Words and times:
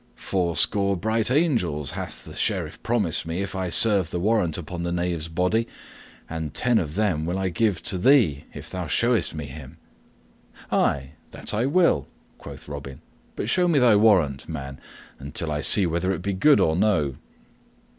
Fourscore 0.15 0.97
bright 0.97 1.29
angels 1.29 1.91
hath 1.91 2.25
the 2.25 2.33
Sheriff 2.33 2.81
promised 2.81 3.27
me 3.27 3.43
if 3.43 3.53
I 3.55 3.69
serve 3.69 4.09
the 4.09 4.19
warrant 4.19 4.57
upon 4.57 4.81
the 4.81 4.91
knave's 4.91 5.27
body, 5.27 5.67
and 6.27 6.55
ten 6.55 6.79
of 6.79 6.95
them 6.95 7.23
will 7.23 7.37
I 7.37 7.49
give 7.49 7.83
to 7.83 7.99
thee 7.99 8.45
if 8.51 8.67
thou 8.67 8.87
showest 8.87 9.35
me 9.35 9.45
him." 9.45 9.77
"Ay, 10.71 11.11
that 11.29 11.53
will 11.67 12.07
I," 12.07 12.41
quoth 12.41 12.67
Robin, 12.67 13.01
"but 13.35 13.47
show 13.47 13.67
me 13.67 13.77
thy 13.77 13.95
warrant, 13.95 14.49
man, 14.49 14.79
until 15.19 15.51
I 15.51 15.61
see 15.61 15.85
whether 15.85 16.11
it 16.11 16.23
be 16.23 16.33
good 16.33 16.59
or 16.59 16.75
no." 16.75 17.17